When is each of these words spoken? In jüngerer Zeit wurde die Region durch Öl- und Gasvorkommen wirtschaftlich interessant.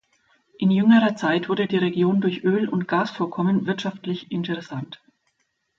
In 0.57 0.71
jüngerer 0.71 1.15
Zeit 1.15 1.47
wurde 1.47 1.67
die 1.67 1.77
Region 1.77 2.21
durch 2.21 2.43
Öl- 2.43 2.67
und 2.67 2.87
Gasvorkommen 2.87 3.67
wirtschaftlich 3.67 4.31
interessant. 4.31 4.99